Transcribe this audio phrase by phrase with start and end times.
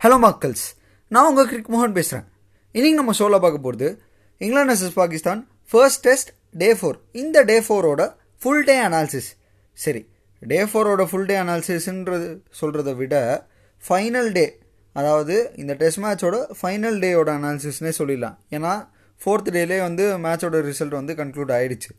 [0.00, 0.62] Hello மக்கள்ஸ்
[1.08, 2.26] நான் உங்கள் கிரிக் மோகன் பேசுகிறேன்
[2.72, 4.02] இன்னைக்கு நம்ம ஷோவில் பார்க்க போகிறது
[4.38, 9.28] England versus Pakistan first test day four இந்த டே ஃபோரோட ஃபுல் டே அனாலிசிஸ்
[9.72, 10.08] சரி
[10.40, 13.46] டே ஃபோரோட ஃபுல் டே அனாலிசிஸ்ன்றது சொல்கிறத விட
[13.88, 14.60] ஃபைனல் டே
[14.92, 18.36] அதாவது இந்த டெஸ்ட் மேட்சோட ஃபைனல் டேயோட அனாலிசிஸ்னே சொல்லிடலாம்.
[18.50, 18.88] ஏன்னா
[19.24, 21.90] ஃபோர்த் டேலே வந்து மேட்சோட ரிசல்ட் வந்து கன்க்ளூட் ஆகிடுச்சு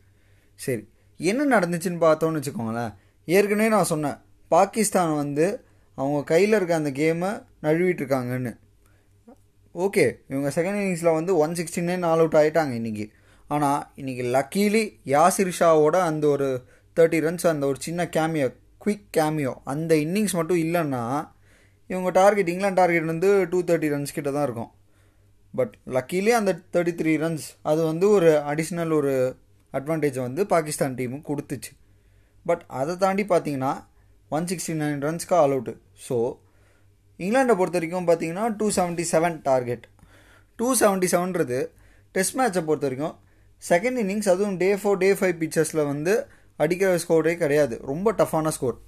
[0.54, 2.94] சரி என்ன நடந்துச்சுன்னு பார்த்தோன்னு வச்சுக்கோங்களேன்.
[3.24, 5.64] ஏற்கனவே நான் சொன்னேன் பாகிஸ்தான் வந்து
[5.94, 7.30] அவங்க கையில் இருக்க அந்த கேமை
[7.62, 8.52] நழுவிட்டுருக்காங்கன்னு.
[9.74, 13.06] ஓகே இவங்க செகண்ட் இன்னிங்ஸில் வந்து one sixty nine all out ஆகிட்டாங்க இன்றைக்கி
[13.48, 16.48] ஆனால் இன்றைக்கி லக்கீலி யாசிர் ஷாவோட அந்த ஒரு
[16.96, 18.48] தேர்ட்டி ரன்ஸ் அந்த ஒரு சின்ன கேமியோ
[18.84, 21.02] குயிக் கேமியோ அந்த இன்னிங்ஸ் மட்டும் இல்லைன்னா
[21.86, 24.70] இவங்க டார்கெட் இங்கிலாந்து டார்கெட் வந்து டூ தேர்ட்டி ரன்ஸ் கிட்ட தான் இருக்கும்.
[25.54, 29.36] பட் லக்கீலி அந்த தேர்ட்டி த்ரீ ரன்ஸ் அது வந்து ஒரு அடிஷ்னல் ஒரு
[29.72, 31.72] அட்வான்டேஜை வந்து பாகிஸ்தான் டீமுக்கு கொடுத்துச்சு.
[32.46, 33.72] பட் அதை தாண்டி பார்த்தீங்கன்னா
[34.36, 35.72] ஒன் சிக்ஸ்டி நைன் ரன்ஸ்க்கு ஆல் அவுட்டு
[36.06, 36.16] ஸோ
[37.18, 39.84] இங்கிலாண்டை பொறுத்த வரைக்கும் பார்த்தீங்கன்னா two seventy seven target
[40.58, 41.58] two seventy செவன்றது
[42.14, 43.16] test மேட்சை பொறுத்த வரைக்கும்
[43.62, 46.14] செகண்ட் இன்னிங்ஸ் அதுவும் டே ஃபோர் டே ஃபைவ் பிச்சர்ஸில் வந்து
[46.58, 47.74] அடிக்கிற ஸ்கோரே கிடையாது.
[47.90, 48.78] ரொம்ப டஃப்பான ஸ்கோர்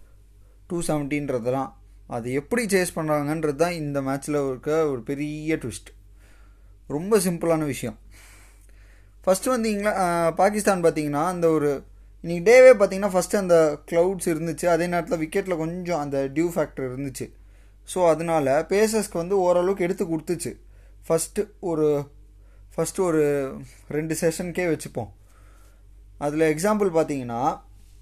[0.66, 1.70] டூ செவன்ட்டின்றதுலாம்
[2.06, 5.90] அது எப்படி சேஸ் பண்ணுறாங்கன்றது தான் இந்த மேட்ச்சில் இருக்க ஒரு பெரிய ட்விஸ்ட்
[6.88, 7.96] ரொம்ப சிம்பிளான விஷயம்.
[9.24, 9.92] ஃபஸ்ட்டு வந்து இங்கிலா
[10.40, 11.70] பாகிஸ்தான் பார்த்தீங்கன்னா அந்த ஒரு
[12.24, 13.56] இன்னைக்கு டேவே பார்த்தீங்கன்னா ஃபஸ்ட்டு அந்த
[13.88, 14.66] க்ளவுட்ஸ் இருந்துச்சு.
[14.74, 17.26] அதே நேரத்தில் விக்கெட்டில் கொஞ்சம் அந்த டியூ ஃபேக்டர் இருந்துச்சு.
[17.92, 20.52] ஸோ அதனால பேசர்ஸ்க்கு வந்து ஓரளவுக்கு எடுத்து கொடுத்துச்சு.
[21.06, 21.86] ஃபஸ்ட்டு ஒரு
[22.74, 23.24] ஃபஸ்ட்டு ஒரு
[23.96, 25.10] ரெண்டு செஷனுக்கே வச்சுப்போம்.
[26.26, 27.40] அதில் எக்ஸாம்பிள் பார்த்தீங்கன்னா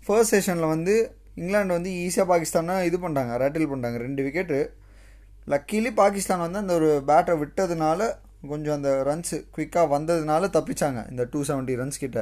[0.05, 0.95] ஃபர்ஸ்ட் செஷனில் வந்து
[1.41, 4.61] இங்கிலாந்து வந்து ஈஸியாக பாகிஸ்தானை இது பண்ணுறாங்க ரேட்டில் பண்ணுறாங்க ரெண்டு விக்கெட்டு
[5.47, 8.01] லக்கீலி பாகிஸ்தான் வந்து அந்த ஒரு பேட்டை விட்டதுனால
[8.53, 12.21] கொஞ்சம் அந்த ரன்ஸு குயிக்காக வந்ததுனால தப்பிச்சாங்க இந்த டூ செவன்ட்டி ரன்ஸ் கிட்ட.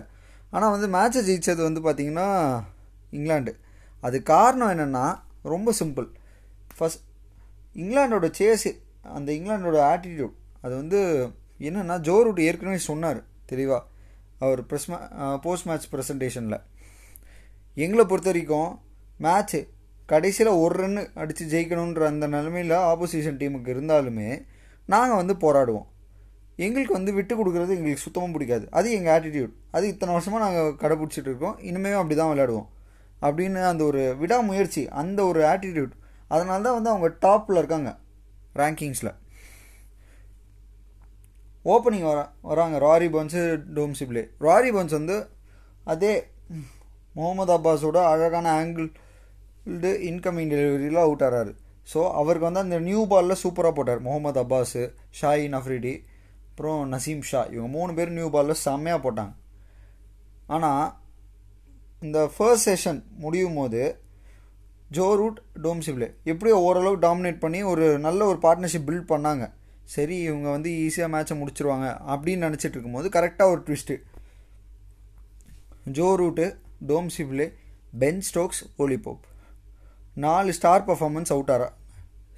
[0.52, 2.28] ஆனால் வந்து மேட்சை ஜெயித்தது வந்து பார்த்திங்கன்னா
[3.10, 3.52] இங்கிலாந்து
[4.02, 5.04] அது காரணம் என்னென்னா
[5.44, 6.08] ரொம்ப சிம்பிள்
[6.76, 7.04] ஃபஸ்ட்
[7.76, 8.70] இங்கிலாண்டோட சேஸு
[9.02, 11.00] அந்த இங்கிலாண்டோட ஆட்டிடியூட் அது வந்து
[11.60, 13.86] என்னென்னா ஜோரூட் ஏற்கனவே சொன்னார் தெளிவாக
[14.38, 14.96] அவர் ப்ரெஸ் மே
[15.42, 16.58] போஸ்ட் மேட்ச் ப்ரெசன்டேஷனில்
[17.76, 18.70] எங்களை பொறுத்த வரைக்கும்
[19.20, 19.60] மேட்ச்சு
[20.08, 24.28] கடைசியில் ஒரு ரன்னு அடித்து ஜெயிக்கணுன்ற அந்த நிலமையில் ஆப்போசிஷன் டீமுக்கு இருந்தாலுமே
[24.88, 25.86] நாங்கள் வந்து போராடுவோம்.
[26.58, 28.64] எங்களுக்கு வந்து விட்டு கொடுக்குறது எங்களுக்கு சுத்தமாக பிடிக்காது.
[28.78, 31.56] அது எங்கள் ஆட்டிடியூட் அது இத்தனை வருஷமாக நாங்கள் கடைப்பிடிச்சிட்டு இருக்கோம்.
[31.68, 32.68] இனிமேல் அப்படி தான் விளையாடுவோம்.
[33.26, 35.94] அப்படின்னு அந்த ஒரு விடாமுயற்சி அந்த ஒரு ஆட்டிடியூட்
[36.34, 37.90] அதனால தான் வந்து அவங்க டாப்பில் இருக்காங்க
[38.60, 39.12] ரேங்கிங்ஸில்
[41.72, 42.76] ஓப்பனிங் வர வராங்க.
[42.86, 43.40] ராரி பன்ஸு
[43.78, 45.16] டோம்சிப்ளே ராரி பன்ஸ் வந்து
[45.92, 46.12] அதே
[47.18, 48.88] முகமது அப்பாஸோட அழகான ஆங்கிள்
[50.10, 51.52] இன்கமிங் டெலிவரியில் அவுட் ஆகிறாரு
[51.92, 54.00] ஸோ அவருக்கு வந்து அந்த நியூ பாலில் சூப்பராக போட்டார்.
[54.06, 54.82] முகமது அப்பாஸு
[55.20, 55.92] ஷாயின் அஃப்ரிடி.
[56.60, 57.40] அப்புறம் நசீம் ஷா.
[57.52, 59.32] இவங்க மூணு பேர் நியூ பாலில் செம்மையாக போட்டாங்க.
[60.54, 60.88] ஆனால்
[62.06, 63.80] இந்த ஃபர்ஸ்ட் செஷன் முடியும் போது
[64.96, 69.46] ஜோ ரூட் டோம் சிப்ளே எப்படியோ ஓரளவு டாமினேட் பண்ணி ஒரு நல்ல ஒரு பார்ட்னர்ஷிப் பில்ட் பண்ணாங்க.
[69.94, 73.96] சரி இவங்க வந்து ஈஸியாக மேட்சை முடிச்சிருவாங்க அப்படின்னு நினச்சிட்டு இருக்கும்போது கரெக்டாக ஒரு twist
[75.98, 76.46] Joe Root
[76.92, 77.48] Dom Sibley
[78.04, 79.24] Ben Stokes Ollie Pope
[80.26, 81.70] நாலு ஸ்டார் பர்ஃபார்மன்ஸ் அவுட் ஆறா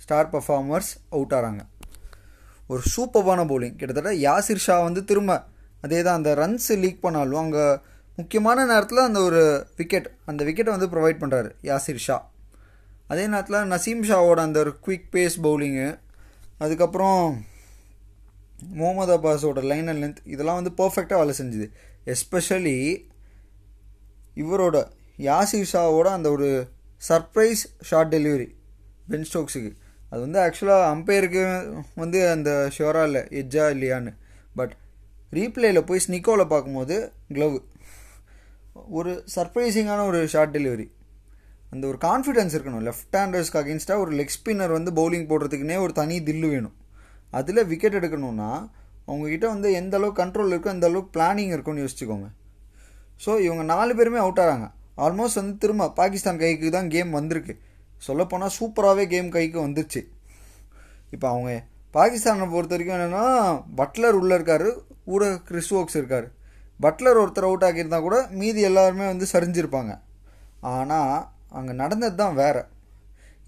[0.07, 1.65] ஸ்டார் பர்ஃபார்மர்ஸ் அவுட் ஆகிறாங்க
[2.71, 5.33] ஒரு சூப்பர்பான பவுலிங் கிட்டத்தட்ட யாசிர் ஷா வந்து திரும்ப
[5.85, 7.65] அதே தான் அந்த ரன்ஸ் லீக் பண்ணாலும் அங்கே
[8.19, 9.41] முக்கியமான நேரத்தில் அந்த ஒரு
[9.77, 12.17] விக்கெட் அந்த விக்கெட்டை வந்து ப்ரொவைட் பண்ணுறாரு யாசிர் ஷா.
[13.13, 15.89] அதே நேரத்தில் நசீம் ஷாவோட அந்த ஒரு குவிக் பேஸ் பவுலிங்கு
[16.59, 17.21] அதுக்கப்புறம்
[18.73, 21.67] முகமது அப்பாஸோட லைன் அண்ட் லென்த் இதெல்லாம் வந்து பர்ஃபெக்டாக வேலை செஞ்சுது.
[22.15, 22.77] எஸ்பெஷலி
[24.43, 24.77] இவரோட
[25.19, 26.49] யாசிர் ஷாவோட அந்த ஒரு
[27.09, 28.49] சர்ப்ரைஸ் ஷார்ட் டெலிவரி
[29.11, 29.73] பென் ஸ்டோக்ஸுக்கு
[30.13, 31.43] அது வந்து ஆக்சுவலாக அம்பையருக்கு
[32.03, 34.13] வந்து அந்த ஷோராக இல்லை எஜ்ஜா இல்லையான்னு.
[34.59, 34.75] பட்
[35.39, 36.97] ரீப்ளேயில் போய் ஸ்னிக்கோவில் பார்க்கும்போது
[37.37, 37.55] க்ளவ்
[38.99, 40.87] ஒரு சர்ப்ரைசிங்கான ஒரு ஷார்ட் டெலிவரி
[41.73, 42.85] அந்த ஒரு கான்ஃபிடென்ஸ் இருக்கணும்.
[42.89, 46.77] லெஃப்ட் ஹேண்டர்ஸ்க்கு அகேன்ஸ்டாக ஒரு லெக் ஸ்பின்னர் வந்து பவுலிங் போடுறதுக்குனே ஒரு தனி தில்லு வேணும்.
[47.39, 48.51] அதில் விக்கெட் எடுக்கணும்னா
[49.09, 52.29] அவங்கக்கிட்ட வந்து எந்த அளவுக்கு கண்ட்ரோல் இருக்கோ அந்த அளவுக்கு பிளானிங் இருக்கும்னு யோசிச்சுக்கோங்க.
[53.25, 54.67] ஸோ இவங்க நாலு பேருமே அவுட் ஆகிறாங்க
[55.05, 57.55] ஆல்மோஸ்ட் வந்து திரும்ப பாகிஸ்தான் கைக்கு தான் கேம் வந்திருக்கு.
[58.07, 60.01] சொல்லப்போனால் சூப்பராகவே கேம் கைக்கு வந்துருச்சு.
[61.15, 61.51] இப்போ அவங்க
[61.97, 63.25] பாகிஸ்தானை பொறுத்த வரைக்கும் என்னென்னா
[63.81, 64.69] பட்லர் உள்ளே இருக்கார்
[65.11, 66.27] கூட கிறிஸ்வோக்ஸ் இருக்கார்.
[66.85, 69.93] பட்லர் ஒருத்தர் அவுட் ஆக்கியிருந்தா கூட மீதி எல்லாருமே வந்து சரிஞ்சிருப்பாங்க.
[70.75, 71.15] ஆனால்
[71.59, 72.63] அங்கே நடந்தது தான் வேறு.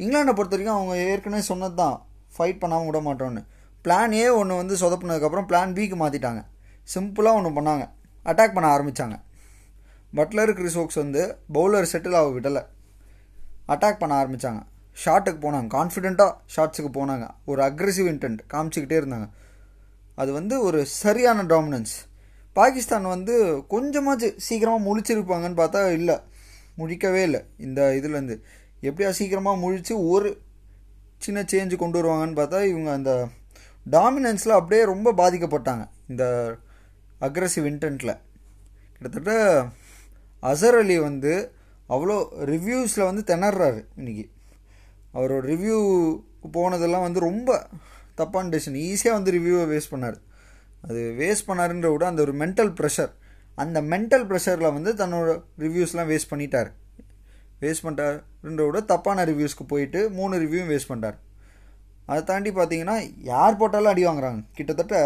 [0.02, 1.96] இங்கிலாண்டை பொறுத்த வரைக்கும் அவங்க ஏற்கனவே சொன்னது தான்
[2.36, 3.42] ஃபைட் பண்ணாமல் விட மாட்டோன்னு
[3.84, 6.42] பிளான் ஏ ஒன்று வந்து சொதப்புனதுக்கப்புறம் பிளான் பிக்கு மாற்றிட்டாங்க
[6.94, 7.84] சிம்பிளாக ஒன்று பண்ணாங்க.
[8.30, 9.16] அட்டாக் பண்ண ஆரம்பித்தாங்க
[10.18, 11.22] பட்லர் கிறிஸ்வோக்ஸ் வந்து
[11.54, 12.62] பவுலர் செட்டில் ஆக விடலை.
[13.68, 14.62] அட்டாக் பண்ண ஆரம்பித்தாங்க
[15.04, 15.68] ஷாட்டுக்கு போனாங்க.
[15.76, 17.26] கான்ஃபிடெண்ட்டாக ஷாட்ஸுக்கு போனாங்க.
[17.44, 19.28] ஒரு அக்ரெசிவ் இன்டென்ட் காமிச்சிக்கிட்டே இருந்தாங்க.
[20.14, 21.94] அது வந்து ஒரு சரியான டாமினன்ஸ்
[22.52, 23.34] பாகிஸ்தான் வந்து
[23.70, 26.16] கொஞ்சமாச்சு சீக்கிரமாக முழிச்சிருப்பாங்கன்னு பார்த்தா இல்லை.
[26.78, 27.40] முழிக்கவே இல்லை.
[27.58, 28.36] இந்த இதுலேருந்து
[28.82, 30.42] எப்படியா சீக்கிரமாக முழித்து ஒரு
[31.18, 33.12] சின்ன சேஞ்சு கொண்டு வருவாங்கன்னு பார்த்தா இவங்க அந்த
[33.90, 35.84] டாமினன்ஸில் அப்படியே ரொம்ப பாதிக்கப்பட்டாங்க.
[36.08, 36.24] இந்த
[37.20, 38.16] அக்ரஸிவ் இன்டென்ட்டில்
[38.98, 39.32] கிட்டத்தட்ட
[40.42, 41.32] அசர் அலி வந்து
[41.94, 42.16] அவ்வளோ
[42.52, 44.24] ரிவ்யூஸில் வந்து திணறாரு இன்றைக்கி
[45.16, 45.78] அவரோட ரிவ்யூ
[46.56, 47.50] போனதெல்லாம் வந்து ரொம்ப
[48.20, 50.16] தப்பான டெசிஷன் ஈஸியாக வந்து ரிவ்யூவை வேஸ்ட் பண்ணார்.
[50.86, 53.12] அது வேஸ்ட் பண்ணாருன்ற விட அந்த ஒரு மென்டல் ப்ரெஷர்
[53.62, 56.70] அந்த மென்டல் ப்ரெஷரில் வந்து தன்னோட ரிவ்யூஸ்லாம் வேஸ்ட் பண்ணிட்டார்.
[57.62, 61.18] வேஸ்ட் பண்ணிட்டாருன்ற விட தப்பான ரிவ்யூஸ்க்கு போயிட்டு மூணு ரிவ்யூவும் வேஸ்ட் பண்ணிட்டார்.
[62.10, 62.96] அதை தாண்டி பார்த்தீங்கன்னா
[63.32, 64.42] யார் போட்டாலும் அடி வாங்குறாங்க.
[64.56, 64.96] கிட்டத்தட்ட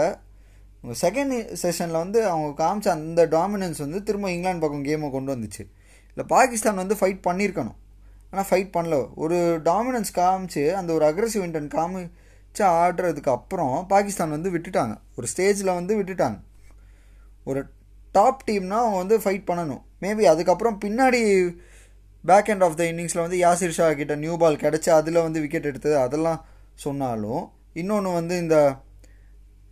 [1.03, 5.65] செகண்ட் செஷனில் வந்து அவங்க காமிச்ச அந்த டாமினன்ஸ் வந்து திரும்ப இங்கிலாந்து பக்கம் கேமை கொண்டு வந்துச்சு.
[6.19, 7.77] இல்லை பாகிஸ்தான் வந்து ஃபைட் பண்ணியிருக்கணும்
[8.31, 8.97] ஆனால் ஃபைட் பண்ணல.
[9.15, 14.95] ஒரு டாமினன்ஸ் காமிச்சு அந்த ஒரு அக்ரஸிவ் இன்டன் காமிச்சு ஆடுறதுக்கு அப்புறம் பாகிஸ்தான் வந்து விட்டுட்டாங்க.
[15.17, 16.39] ஒரு ஸ்டேஜில் வந்து விட்டுட்டாங்க.
[17.45, 17.61] ஒரு
[18.13, 19.83] டாப் டீம்னால் அவங்க வந்து ஃபைட் பண்ணணும்.
[20.03, 21.21] மேபி அதுக்கப்புறம் பின்னாடி
[22.25, 25.71] பேக் அண்ட் ஆஃப் த இன்னிங்ஸில் வந்து யாசிர் ஷா கிட்ட நியூ பால் கிடச்சி அதில் வந்து விக்கெட்
[25.71, 26.43] எடுத்தது அதெல்லாம்
[26.87, 28.59] சொன்னாலும் இன்னொன்று வந்து இந்த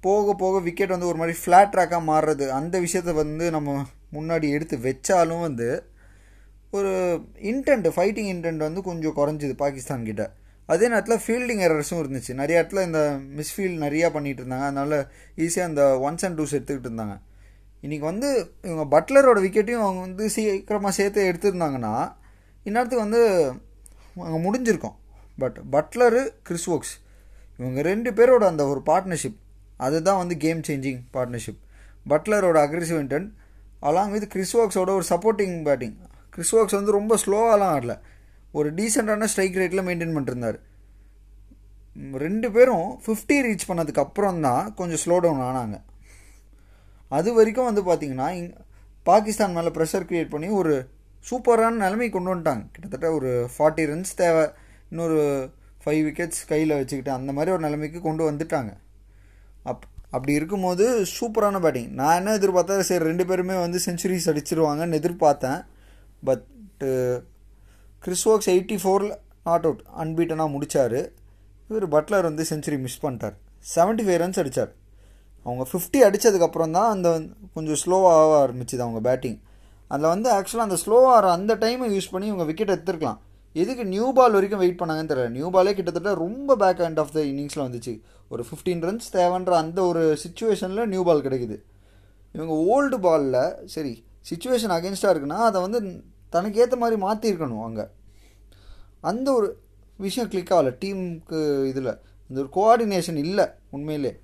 [0.01, 4.79] போக போக விக்கெட் வந்து ஒரு மாதிரி ஃப்ளாட் ட்ராக்காக மாறுறது அந்த விஷயத்த வந்து நம்ம முன்னாடி எடுத்து
[4.89, 5.69] வச்சாலும் வந்து
[6.79, 6.93] ஒரு
[7.51, 10.25] இன்டென்ட் ஃபைட்டிங் இன்டென்ட் வந்து கொஞ்சம் குறைஞ்சிது பாகிஸ்தான் கிட்ட.
[10.73, 12.33] அதே நேரத்தில் ஃபீல்டிங் எரர்ஸும் இருந்துச்சு.
[12.41, 13.01] நிறைய இடத்துல இந்த
[13.39, 14.67] மிஸ்ஃபீல்ட் நிறையா பண்ணிகிட்டு இருந்தாங்க.
[14.71, 14.97] அதனால்
[15.45, 17.17] ஈஸியாக அந்த ஒன்ஸ் அண்ட் டூஸ் எடுத்துக்கிட்டு இருந்தாங்க.
[17.85, 18.29] இன்றைக்கி வந்து
[18.69, 21.95] இவங்க பட்லரோட விக்கெட்டையும் அவங்க வந்து சீக்கிரமாக சேர்த்து எடுத்திருந்தாங்கன்னா
[22.67, 23.23] இந்நேரத்துக்கு வந்து
[24.27, 24.97] அங்கே முடிஞ்சிருக்கும்.
[25.43, 26.95] பட் பட்லரு கிறிஸ் ஒர்க்ஸ்
[27.59, 29.39] இவங்க ரெண்டு பேரோட அந்த ஒரு பார்ட்னர்ஷிப்
[29.87, 31.61] அதுதான் வந்து game changing partnership
[32.11, 33.31] பட்லரோட aggressive intent
[33.89, 35.97] along with Chris ஒர்க்ஸோட ஒரு சப்போர்ட்டிங் பேட்டிங்
[36.37, 37.95] கிறிஸ் ஒர்க்ஸ் வந்து ரொம்ப ஸ்லோவாலாம் ஆடல.
[38.59, 40.59] ஒரு டீசெண்டான ஸ்ட்ரைக் ரேட்டில் மெயின்டைன் பண்ணிருந்தார்
[42.23, 45.77] ரெண்டு பேரும் ஃபிஃப்டி ரீச் பண்ணதுக்கு அப்புறம் தான் கொஞ்சம் ஸ்லோ டவுன் ஆனாங்க.
[47.19, 48.51] அது வரைக்கும் வந்து பார்த்திங்கன்னா இங்
[49.09, 50.75] பாகிஸ்தான் மேலே ப்ரெஷர் க்ரியேட் பண்ணி ஒரு
[51.31, 52.65] சூப்பரான நிலைமை கொண்டு வந்துட்டாங்க.
[52.73, 54.45] கிட்டத்தட்ட ஒரு ஃபார்ட்டி ரன்ஸ் தேவை.
[54.91, 55.21] இன்னொரு
[55.85, 58.73] ஃபைவ் விக்கெட்ஸ் கையில் வச்சுக்கிட்டு அந்த மாதிரி ஒரு நிலைமைக்கு கொண்டு வந்துட்டாங்க.
[59.71, 60.85] அப் அப்படி இருக்கும்போது
[61.17, 65.61] சூப்பரான பேட்டிங் நான் என்ன எதிர்பார்த்தா சரி ரெண்டு பேருமே வந்து செஞ்சுரிஸ் அடிச்சிருவாங்கன்னு எதிர்பார்த்தேன்.
[66.29, 66.91] பட்டு
[68.05, 69.15] கிறிஸ் ஒர்க்ஸ் எயிட்டி ஃபோரில்
[69.49, 70.99] நாட் அவுட் அன்பீட்டனாக முடித்தார்
[71.69, 73.37] இவர் பட்லர் வந்து செஞ்சுரி மிஸ் பண்ணிட்டார்.
[73.75, 74.73] செவன்ட்டி ஃபைவ் ரன்ஸ் அடித்தார்
[75.47, 77.09] அவங்க ஃபிஃப்டி அடித்ததுக்கப்புறம் தான் அந்த
[77.57, 79.39] கொஞ்சம் ஸ்லோவாக ஆரம்பிச்சுது அவங்க பேட்டிங்
[79.93, 83.21] அதில் வந்து ஆக்சுவலாக அந்த ஸ்லோவாக அந்த டைமை யூஸ் பண்ணி இவங்க விக்கெட் எடுத்துருக்கலாம்.
[83.63, 85.29] எதுக்கு நியூ பால் வரைக்கும் வெயிட் பண்ணாங்கன்னு தெரியல.
[85.37, 87.93] நியூ பாலே கிட்டத்தட்ட ரொம்ப பேக் அண்ட் ஆஃப் த இன்னிங்ஸில் வந்துச்சு.
[88.33, 91.57] ஒரு ஃபிஃப்டீன் ரன்ஸ் தேவைன்ற அந்த ஒரு சுச்சுவேஷனில் நியூ பால் கிடைக்குது.
[92.37, 93.41] இவங்க ஓல்டு பாலில்
[93.75, 93.93] சரி
[94.31, 95.81] சுச்சுவேஷன் அகேன்ஸ்டாக இருக்குன்னா அதை வந்து
[96.29, 97.87] தனக்கு ஏற்ற மாதிரி மாற்றிருக்கணும் அங்கே.
[99.01, 99.59] அந்த ஒரு
[99.97, 100.77] விஷயம் கிளிக் ஆகலை.
[100.85, 101.99] டீமுக்கு இதில்.
[102.29, 104.21] இந்த ஒரு கோஆர்டினேஷன் இல்லை உண்மையிலே.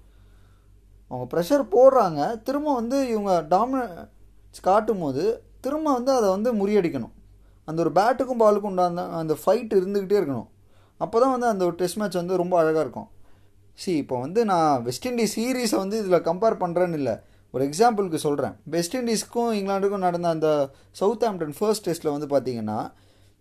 [1.08, 2.42] அவங்க ப்ரெஷர் போடுறாங்க.
[2.42, 7.12] திரும்ப வந்து இவங்க டாமினன்ஸ் காட்டும் போது திரும்ப வந்து அதை வந்து முறியடிக்கணும்.
[7.64, 10.48] அந்த ஒரு பேட்டுக்கும் பாலுக்கும் உண்டான அந்த ஃபைட் இருந்துக்கிட்டே இருக்கணும்.
[10.96, 13.08] அப்போ தான் வந்து அந்த ஒரு டெஸ்ட் மேட்ச் வந்து ரொம்ப அழகாக இருக்கும்.
[13.74, 17.22] சி இப்போ வந்து நான் வெஸ்ட் இண்டீஸ் சீரீஸை வந்து இதில் கம்பேர் பண்ணுறேன்னு இல்லை.
[17.54, 20.48] ஒரு எக்ஸாம்பிளுக்கு சொல்கிறேன் வெஸ்ட் இண்டீஸ்க்கும் இங்கிலாண்டுக்கும் நடந்த அந்த
[21.00, 22.78] சவுத் ஆம்டன் ஃபர்ஸ்ட் டெஸ்ட்டில் வந்து பார்த்தீங்கன்னா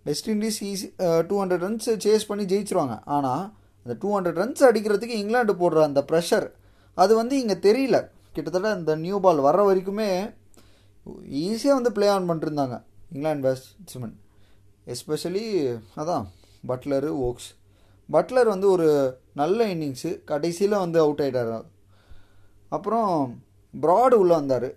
[0.07, 0.87] West Indies easy
[1.29, 2.95] two hundred runs chase பண்ணி ஜெயிச்சிருவாங்க.
[3.15, 3.43] ஆனால்
[3.85, 6.47] அந்த டூ ஹண்ட்ரட் ரன்ஸ் அடிக்கிறதுக்கு இங்கிலாந்து போடுற அந்த ப்ரெஷர்
[6.97, 7.97] அது வந்து இங்கே தெரியல.
[8.35, 10.09] கிட்டத்தட்ட அந்த நியூ பால் வர வரைக்குமே
[11.45, 12.75] ஈஸியாக வந்து ப்ளே ஆன் பண்ணிருந்தாங்க.
[13.13, 14.17] இங்கிலாந்து பேட்ஸ்மேன்
[14.93, 15.45] எஸ்பெஷலி
[16.01, 16.25] அதான்
[16.69, 17.49] பட்லரு ஓக்ஸ்
[18.09, 18.87] பட்லர் வந்து ஒரு
[19.41, 21.51] நல்ல இன்னிங்ஸு கடைசியில் வந்து அவுட் ஆகிட்டார்
[22.77, 23.09] அப்புறம்
[23.73, 24.69] ப்ராடு உள்ளே வந்தார்.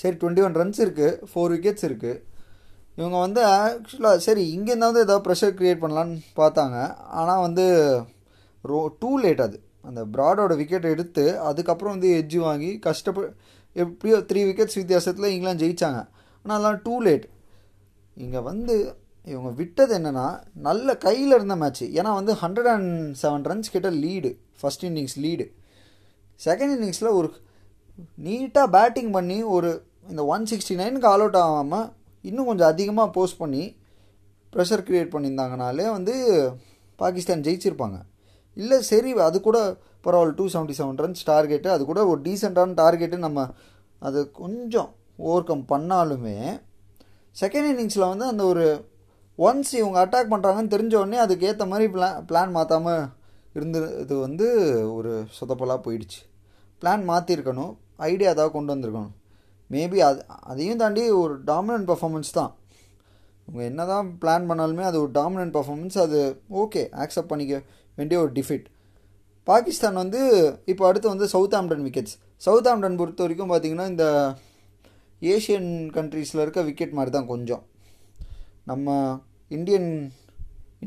[0.00, 2.22] சரி டுவெண்ட்டி ஒன் ரன்ஸ் இருக்குது ஃபோர் விக்கெட்ஸ் இருக்குது
[2.98, 6.76] இவங்க வந்து ஆக்சுவலாக சரி இங்கேருந்து வந்து ஏதாவது ப்ரெஷர் க்ரியேட் பண்ணலான்னு பார்த்தாங்க.
[7.20, 7.64] ஆனால் வந்து
[8.64, 9.58] ரோ டூ லேட் அது.
[9.88, 13.26] அந்த ப்ராடோட விக்கெட் எடுத்து அதுக்கப்புறம் வந்து எட்ஜு வாங்கி கஷ்டப்ப
[13.76, 16.00] எப்படியோ த்ரீ விக்கெட்ஸ் வித்தியாசத்தில் இங்கிலாந்து ஜெயித்தாங்க
[16.44, 17.26] ஆனால் அதெல்லாம் டூ லேட்
[18.16, 18.74] இங்கே வந்து
[19.26, 20.26] இவங்க விட்டது என்னென்னா
[20.66, 22.90] நல்ல கையில் இருந்த மேட்ச்சு ஏன்னா வந்து ஹண்ட்ரட் அண்ட்
[23.22, 25.46] செவன் ரன்ஸ் கிட்ட lead first innings lead
[26.40, 27.28] second இன்னிங்ஸில் ஒரு
[28.24, 29.70] நீட்டாக பேட்டிங் பண்ணி ஒரு
[30.08, 31.86] இந்த ஒன் சிக்ஸ்டி நைனுக்கு ஆல் அவுட் ஆகாமல்
[32.22, 33.76] இன்னும் கொஞ்சம் அதிகமாக போஸ்ட் பண்ணி
[34.52, 36.14] ப்ரெஷர் க்ரியேட் பண்ணியிருந்தாங்கனாலே வந்து
[36.96, 37.98] பாகிஸ்தான் ஜெயிச்சிருப்பாங்க.
[38.56, 39.58] இல்லை சரி அது கூட
[40.04, 43.48] பரவாயில்ல two seventy seven runs target அது கூட ஒரு டீசெண்டான டார்கெட்டு நம்ம
[43.98, 46.36] அது கொஞ்சம் ஓவர் கம் பண்ணாலுமே
[47.40, 48.66] செகண்ட் இன்னிங்ஸில் வந்து அந்த ஒரு
[49.38, 53.08] ஒன்ஸ் இவங்க அட்டாக் பண்ணுறாங்கன்னு தெரிஞ்ச உடனே அதுக்கேற்ற மாதிரி பிளான் பிளான் மாற்றாமல்
[53.54, 54.46] இருந்தது வந்து
[54.94, 56.20] ஒரு சொதப்பலாக போயிடுச்சு.
[56.82, 59.14] பிளான் மாற்றிருக்கணும் ஐடியா ஏதாவது கொண்டு வந்திருக்கணும்.
[59.70, 62.52] மேபி அது அதையும் தாண்டி ஒரு டாமினன்ட் பர்ஃபார்மன்ஸ் தான்.
[63.48, 66.20] இவங்க என்ன தான் பிளான் பண்ணாலுமே அது ஒரு டாமினன்ட் பர்ஃபார்மன்ஸ் அது
[66.62, 67.62] ஓகே ஆக்செப்ட் பண்ணிக்க
[67.98, 68.66] வேண்டிய ஒரு டிஃபிட்
[69.46, 70.20] பாகிஸ்தான் வந்து
[70.72, 74.06] இப்போ அடுத்து வந்து Southampton wickets Southampton பொறுத்த வரைக்கும் பார்த்திங்கன்னா இந்த
[75.22, 77.62] ஏஷியன் கண்ட்ரீஸில் இருக்க விக்கெட் மாதிரி தான் கொஞ்சம்.
[78.64, 78.94] நம்ம
[79.48, 79.90] இந்தியன்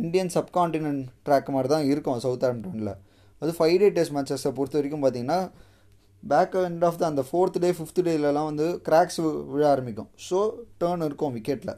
[0.02, 2.94] இந்தியன் சப்கான்டினென்ட் ட்ராக் மாதிரி தான் இருக்கும் சவுத் ஆம்டனில்
[3.42, 5.40] அது ஃபைவ் டே டெஸ்ட் மேட்சஸை பொறுத்த வரைக்கும் பார்த்தீங்கன்னா
[6.24, 9.20] பேக் எண்ட் ஆஃப் த அந்த ஃபோர்த் டே ஃபிஃப்த் டேலலாம் வந்து கிராக்ஸ்
[9.54, 10.10] விழ ஆரம்பிக்கும்.
[10.28, 10.40] ஸோ
[10.82, 11.76] டேர்ன் இருக்கும் விக்கெட்டில்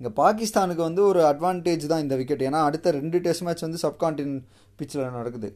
[0.00, 4.42] இங்கே பாகிஸ்தானுக்கு வந்து ஒரு அட்வான்டேஜ் தான் இந்த விக்கெட் ஏன்னா அடுத்த ரெண்டு டெஸ்ட் மேட்ச் வந்து சப்கான்டினென்ட்
[4.78, 5.48] பிச்சில் நடக்குது.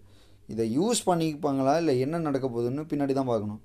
[0.52, 3.61] இதை யூஸ் பண்ணிப்பாங்களா இல்லை என்ன நடக்க போகுதுன்னு பின்னாடி தான் பார்க்கணும்.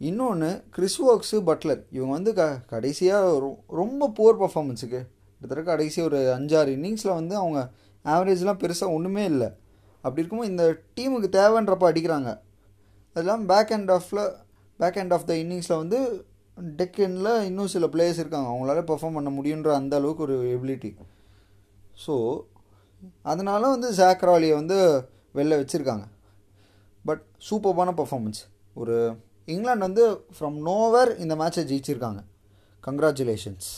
[0.00, 3.32] இன்னொன்று கிறிஸ்வோக்ஸு பட்லர் இவங்க வந்து க கடைசியாக
[3.80, 5.00] ரொம்ப புவர் பர்ஃபார்மன்ஸுக்கு
[5.40, 7.60] கிட்டத்தட்ட கடைசி ஒரு அஞ்சாறு இன்னிங்ஸில் வந்து அவங்க
[8.04, 9.48] ஆவரேஜ்லாம் பெருசாக ஒன்றுமே இல்லை.
[10.04, 10.64] அப்படி இருக்கும்போது இந்த
[10.96, 12.30] டீமுக்கு தேவைன்றப்ப அடிக்கிறாங்க.
[13.16, 14.22] அதெல்லாம் பேக் அண்ட் ஆஃபில்
[14.80, 15.98] பேக் அண்ட் ஆஃப் த இன்னிங்ஸில் வந்து
[16.80, 18.48] டெக்கனில் இன்னும் சில பிளேயர்ஸ் இருக்காங்க.
[18.50, 20.90] அவங்களால பெர்ஃபார்ம் பண்ண முடியுன்ற அந்த அளவுக்கு ஒரு எபிலிட்டி
[22.06, 22.14] ஸோ
[23.22, 24.78] அதனால வந்து ஜாக்ராலியை வந்து
[25.38, 26.04] வெளில வச்சுருக்காங்க.
[27.04, 28.40] பட் சூப்பர்பான பர்ஃபார்மன்ஸ்
[28.80, 28.96] ஒரு
[29.52, 30.04] இங்கிலாந்து வந்து
[30.36, 32.20] ஃப்ரம் நோவர் இந்த மேட்சை ஜெயிச்சிருக்காங்க.
[32.86, 33.68] கங்க்ராச்சுலேஷன்ஸ்